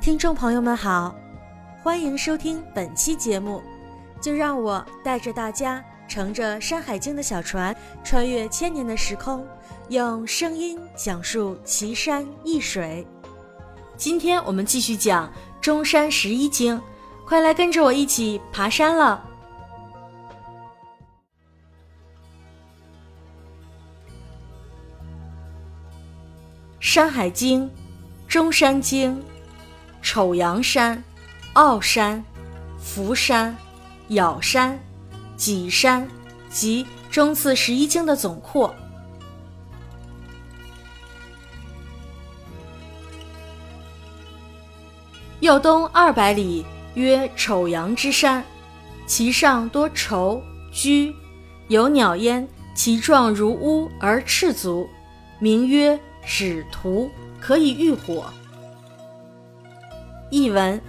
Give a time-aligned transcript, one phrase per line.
[0.00, 1.14] 听众朋友们好，
[1.82, 3.60] 欢迎收听本期节目。
[4.20, 9.46] 就让我带着大家乘着《山海经》的小船，穿越千年的时空，
[9.88, 13.06] 用声音讲述奇山异水。
[13.96, 15.30] 今天我们继续讲
[15.60, 16.80] 中山十一经，
[17.26, 19.24] 快来跟着我一起爬山了。
[26.90, 27.66] 《山海经》
[28.28, 29.22] 中山经。
[30.02, 31.02] 丑阳山、
[31.54, 32.24] 傲山、
[32.78, 33.56] 福山、
[34.08, 34.78] 咬山、
[35.36, 36.08] 脊山
[36.48, 38.74] 及中次十一经的总括。
[45.40, 48.44] 右东二百里，曰丑阳之山，
[49.06, 51.14] 其上多畴居，
[51.68, 54.88] 有鸟焉，其状如乌而赤足，
[55.38, 57.08] 名曰止图，
[57.40, 58.24] 可以御火。
[60.30, 60.80] 译文：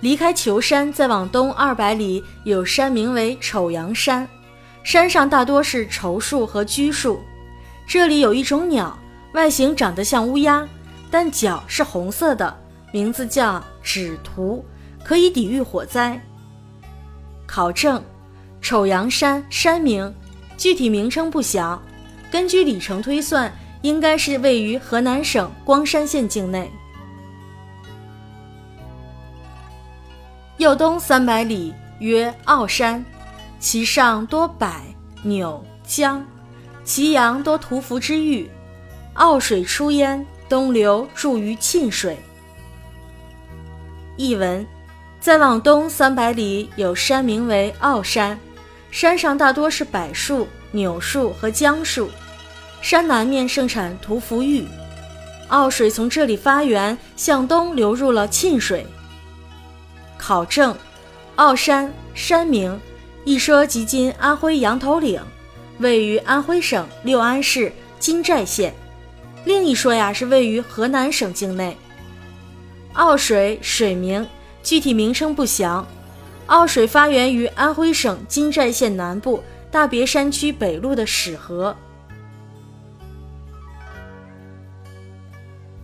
[0.00, 4.26] 离开求山，再往东二百里，有山名为丑阳山，
[4.82, 7.20] 山上大多是稠树和榆树。
[7.86, 8.98] 这里有一种鸟，
[9.34, 10.66] 外形长得像乌鸦，
[11.10, 12.56] 但脚是红色的，
[12.92, 14.64] 名字叫纸图，
[15.04, 16.20] 可以抵御火灾。
[17.46, 18.02] 考证：
[18.60, 20.12] 丑阳山山名，
[20.56, 21.80] 具体名称不详，
[22.30, 26.70] 根据里程推算，应该是位于河南省光山县境内。
[30.58, 33.02] 右东三百里，曰傲山，
[33.58, 34.68] 其上多柏、
[35.22, 36.24] 柳、姜，
[36.84, 38.48] 其阳多屠夫之玉。
[39.14, 42.18] 傲水出焉，东流注于沁水。
[44.16, 44.64] 译文：
[45.20, 48.38] 再往东三百里，有山名为傲山，
[48.90, 52.10] 山上大多是柏树、柳树和姜树，
[52.82, 54.66] 山南面盛产屠夫玉。
[55.48, 58.86] 傲水从这里发源，向东流入了沁水。
[60.22, 60.72] 考证：
[61.34, 62.80] 奥山山名，
[63.24, 65.20] 一说即今安徽羊头岭，
[65.80, 68.70] 位于安徽省六安市金寨县；
[69.44, 71.76] 另一说呀是位于河南省境内。
[72.92, 74.24] 奥水水名，
[74.62, 75.84] 具体名称不详。
[76.46, 81.74] 奥水发源于安徽省金寨县南部大别山区北麓的始河。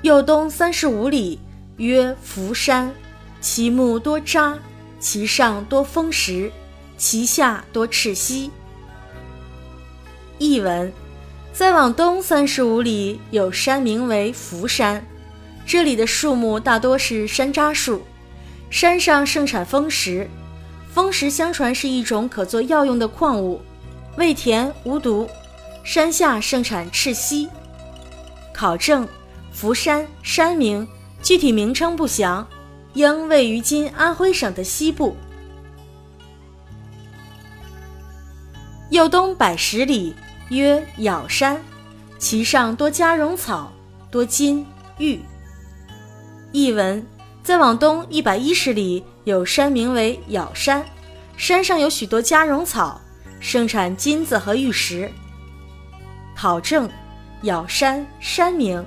[0.03, 1.41] 右东三十五里，
[1.79, 2.95] 曰福山。
[3.41, 4.59] 其木多渣，
[4.99, 6.51] 其上多风石，
[6.97, 8.51] 其下多赤溪。
[10.39, 10.93] 译文：
[11.53, 15.05] 再往东三十五里，有山名为福山，
[15.67, 18.03] 这里的树木大多是山楂树，
[18.71, 20.29] 山上盛产风石。
[20.93, 23.61] 风石相传是一种可做药用的矿物，
[24.17, 25.29] 味甜无毒。
[25.85, 27.49] 山下盛产赤溪。
[28.53, 29.07] 考证：
[29.53, 30.87] 福山山名，
[31.23, 32.47] 具体名称不详。
[32.95, 35.17] 应位于今安徽省的西部。
[38.91, 40.15] 右东百十里，
[40.49, 41.61] 曰咬山，
[42.19, 43.71] 其上多夹绒草，
[44.11, 44.67] 多金
[44.99, 45.21] 玉。
[46.53, 47.07] 译文：
[47.43, 50.83] 再往东一百一十里，有山名为咬山，
[51.37, 52.99] 山上有许多夹绒草，
[53.39, 55.13] 盛产金子和玉石。
[56.35, 56.89] 考证：
[57.43, 58.83] 咬山山名，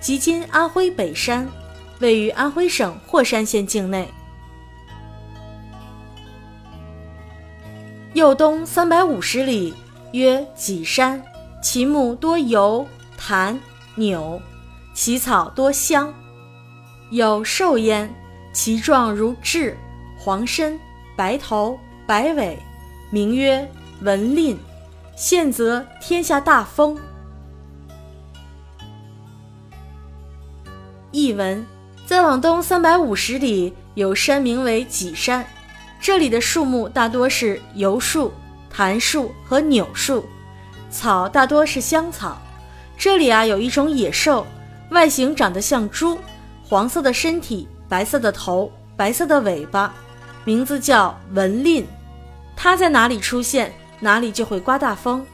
[0.00, 1.48] 即今安徽北山。
[2.00, 4.08] 位于安徽省霍山县境内。
[8.14, 9.72] 右东三百五十里，
[10.12, 11.22] 曰脊山，
[11.62, 12.84] 其木多油、
[13.16, 13.58] 檀、
[13.94, 14.40] 纽，
[14.92, 16.12] 其草多香，
[17.10, 18.12] 有兽焉，
[18.52, 19.76] 其状如雉，
[20.18, 20.78] 黄身，
[21.16, 22.58] 白头，白尾，
[23.10, 24.58] 名曰文令。
[25.14, 26.98] 现则天下大风。
[31.12, 31.64] 译文。
[32.10, 35.46] 再往东三百五十里，有山名为脊山，
[36.00, 38.32] 这里的树木大多是油树、
[38.68, 40.26] 檀树和柳树，
[40.90, 42.36] 草大多是香草。
[42.98, 44.44] 这里啊有一种野兽，
[44.90, 46.18] 外形长得像猪，
[46.64, 49.94] 黄色的身体，白色的头，白色的尾巴，
[50.42, 51.86] 名字叫文令。
[52.56, 55.24] 它在哪里出现，哪里就会刮大风。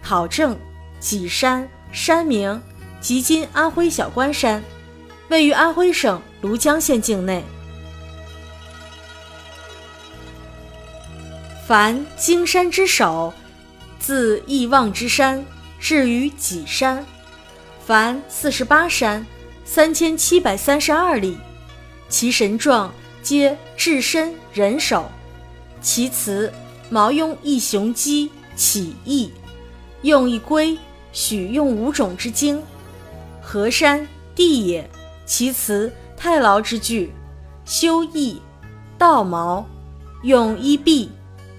[0.00, 0.56] 考证：
[1.00, 2.62] 脊山山名，
[3.00, 4.62] 即今安徽小关山。
[5.34, 7.42] 位于安徽省庐江县境内。
[11.66, 13.34] 凡荆山之首，
[13.98, 15.44] 自易望之山
[15.80, 17.04] 至于己山，
[17.84, 19.26] 凡四十八山，
[19.64, 21.36] 三千七百三十二里。
[22.08, 25.10] 其神状皆雉身人首，
[25.82, 26.52] 其词
[26.88, 29.32] 毛用一雄鸡起义，
[30.02, 30.78] 用一龟，
[31.12, 32.62] 许用五种之精。
[33.42, 34.88] 河山地也。
[35.26, 37.12] 其词太牢之句，
[37.64, 38.40] 修翼、
[38.98, 39.66] 道毛，
[40.22, 41.08] 用衣蔽，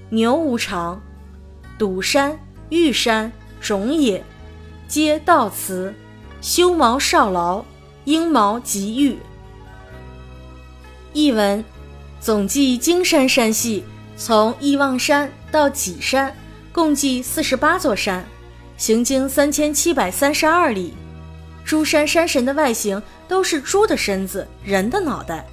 [0.10, 1.02] 牛无常，
[1.78, 2.40] 堵山、
[2.70, 4.24] 玉山、种也，
[4.88, 5.94] 皆道辞，
[6.42, 7.66] 修毛少劳，
[8.04, 9.18] 鹰毛极玉。
[11.14, 11.64] 译文：
[12.20, 13.84] 总计金山山系，
[14.16, 16.36] 从义望山到己山，
[16.72, 18.26] 共计四十八座山，
[18.78, 20.94] 行经三千七百三十二里。
[21.66, 25.46] 诸山山神的外形都是猪的身子，人的脑袋。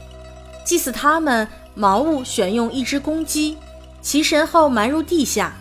[0.64, 3.56] 祭祀他们，茅屋选用一只公鸡，
[4.02, 5.54] 其神后埋入地下。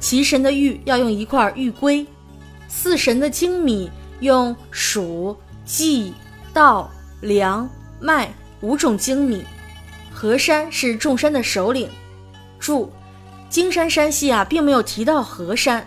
[0.00, 2.06] 其神的玉要用一块玉龟。
[2.66, 5.36] 四神的精米用黍、
[5.66, 6.12] 稷、
[6.52, 7.68] 稻、梁、
[8.00, 8.32] 麦。
[8.60, 9.44] 五种精米，
[10.12, 11.88] 河山是众山的首领。
[12.58, 12.90] 注：
[13.48, 15.86] 金山山系啊，并没有提到河山，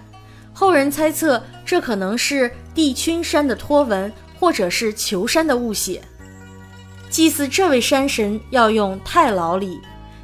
[0.54, 6.02] 后人猜测这可能是地君山的托文，或者是求山的误写。
[7.10, 9.80] 祭祀这位山神要用太牢礼，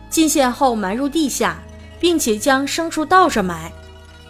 [0.09, 1.63] 进献后埋入地下，
[2.01, 3.71] 并且将牲畜倒着埋，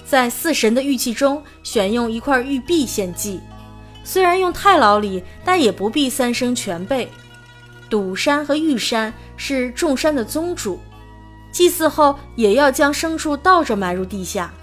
[0.05, 3.39] 在四神的玉器中选用一块玉璧献祭。
[4.03, 7.09] 虽然用太牢礼，但也不必三生全备。
[7.89, 10.79] 堵山和玉山是众山的宗主，
[11.51, 14.53] 祭祀后也要将牲畜倒着埋入地下。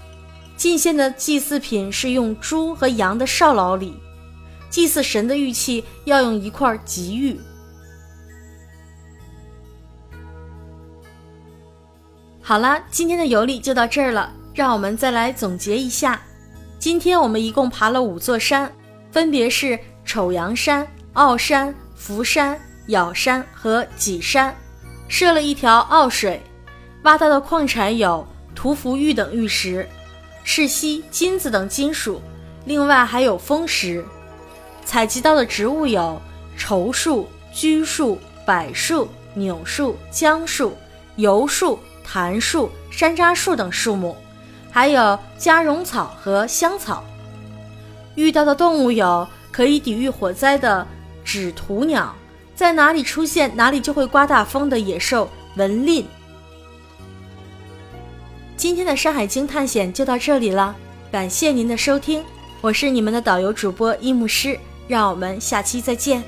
[0.55, 3.97] 进献的祭祀品是用猪和羊的少老礼，
[4.69, 7.39] 祭祀神的玉器要用一块吉玉。
[12.41, 16.21] 好了，今天的游历就到这儿了，让我们再来总结一下。
[16.77, 18.71] 今天我们一共爬了五座山，
[19.11, 22.59] 分别是丑阳山、傲山、福山。
[22.89, 24.55] 咬山和脊山，
[25.07, 26.39] 设了一条坳水，
[27.01, 28.23] 挖到的矿产有
[28.53, 29.89] 涂氟玉等玉石、
[30.45, 32.21] 赤锡、金子等金属，
[32.65, 34.05] 另外还有风石。
[34.85, 36.21] 采集到的植物有
[36.57, 40.77] 稠树、榉树、柏树、柳树、姜树、
[41.15, 44.15] 油树、檀树、山楂树等树木，
[44.71, 47.03] 还有夹绒草和香草。
[48.13, 50.85] 遇到的动物有可以抵御火灾的
[51.25, 52.15] 纸鸵鸟。
[52.53, 56.05] 在哪里出现，哪里就会刮大风的野兽文令。
[58.65, 60.75] 今天的《山海经》探险就到这里了，
[61.11, 62.23] 感谢您的收听，
[62.61, 66.23] 我是你们的导游主播一牧师，让我们下期再见。